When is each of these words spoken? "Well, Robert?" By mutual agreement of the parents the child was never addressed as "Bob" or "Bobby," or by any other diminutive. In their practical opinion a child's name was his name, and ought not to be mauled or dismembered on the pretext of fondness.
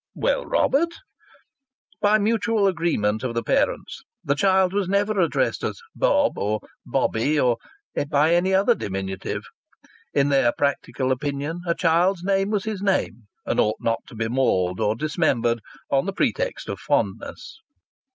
"Well, 0.15 0.47
Robert?" 0.47 0.95
By 2.01 2.17
mutual 2.17 2.65
agreement 2.65 3.21
of 3.21 3.35
the 3.35 3.43
parents 3.43 4.01
the 4.23 4.33
child 4.33 4.73
was 4.73 4.87
never 4.89 5.19
addressed 5.19 5.63
as 5.63 5.79
"Bob" 5.95 6.39
or 6.39 6.59
"Bobby," 6.87 7.39
or 7.39 7.57
by 8.09 8.33
any 8.33 8.51
other 8.51 8.73
diminutive. 8.73 9.43
In 10.11 10.29
their 10.29 10.53
practical 10.57 11.11
opinion 11.11 11.61
a 11.67 11.75
child's 11.75 12.23
name 12.23 12.49
was 12.49 12.63
his 12.63 12.81
name, 12.81 13.27
and 13.45 13.59
ought 13.59 13.77
not 13.79 14.01
to 14.07 14.15
be 14.15 14.27
mauled 14.27 14.79
or 14.79 14.95
dismembered 14.95 15.61
on 15.91 16.07
the 16.07 16.13
pretext 16.13 16.67
of 16.67 16.79
fondness. 16.79 17.59